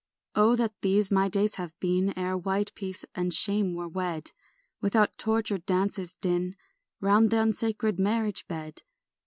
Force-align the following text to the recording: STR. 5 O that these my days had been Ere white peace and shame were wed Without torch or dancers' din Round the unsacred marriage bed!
STR. 0.33 0.39
5 0.39 0.43
O 0.45 0.55
that 0.55 0.81
these 0.81 1.11
my 1.11 1.29
days 1.29 1.55
had 1.57 1.73
been 1.79 2.11
Ere 2.17 2.35
white 2.35 2.73
peace 2.73 3.05
and 3.13 3.31
shame 3.31 3.75
were 3.75 3.87
wed 3.87 4.31
Without 4.81 5.15
torch 5.19 5.51
or 5.51 5.59
dancers' 5.59 6.13
din 6.13 6.55
Round 7.01 7.29
the 7.29 7.39
unsacred 7.39 7.99
marriage 7.99 8.47
bed! 8.47 8.81